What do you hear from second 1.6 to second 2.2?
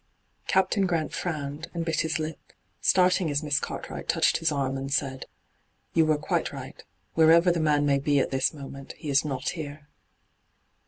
and bit his